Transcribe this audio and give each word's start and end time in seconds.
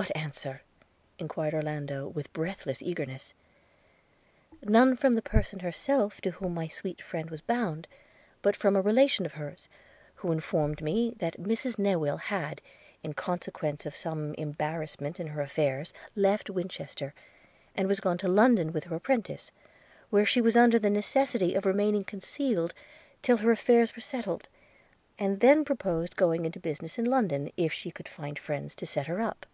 'What 0.00 0.10
answer?' 0.16 0.62
enquired 1.18 1.52
Orlando, 1.52 2.08
with 2.08 2.32
breathless 2.32 2.80
eagerness. 2.82 3.34
'None 4.62 4.96
from 4.96 5.12
the 5.12 5.20
person 5.20 5.58
herself 5.58 6.18
to 6.22 6.30
whom 6.30 6.54
my 6.54 6.66
sweet 6.66 7.02
friend 7.02 7.28
was 7.30 7.42
bound, 7.42 7.86
but 8.40 8.56
from 8.56 8.74
a 8.74 8.80
relation 8.80 9.26
of 9.26 9.34
hers, 9.34 9.68
who 10.14 10.32
informed 10.32 10.80
me 10.80 11.14
that 11.18 11.38
Mrs 11.38 11.78
Newill 11.78 12.16
had, 12.18 12.62
in 13.02 13.12
consequence 13.12 13.84
of 13.84 13.94
some 13.94 14.32
embarrassment 14.38 15.20
in 15.20 15.26
her 15.26 15.42
affairs, 15.42 15.92
left 16.16 16.48
Winchester, 16.48 17.12
and 17.74 17.86
was 17.86 18.00
gone 18.00 18.16
to 18.16 18.28
London 18.28 18.72
with 18.72 18.84
her 18.84 18.96
apprentice, 18.96 19.52
where 20.08 20.24
she 20.24 20.40
was 20.40 20.56
under 20.56 20.78
the 20.78 20.88
necessity 20.88 21.54
of 21.54 21.66
remaining 21.66 22.02
concealed 22.02 22.72
till 23.20 23.36
her 23.36 23.50
affairs 23.50 23.94
were 23.94 24.00
settled; 24.00 24.48
and 25.18 25.40
then 25.40 25.66
proposed 25.66 26.16
going 26.16 26.46
into 26.46 26.58
business 26.58 26.98
in 26.98 27.04
London, 27.04 27.52
if 27.58 27.74
she 27.74 27.90
could 27.90 28.08
find 28.08 28.38
friends 28.38 28.74
to 28.74 28.86
set 28.86 29.06
her 29.06 29.20
up.' 29.20 29.44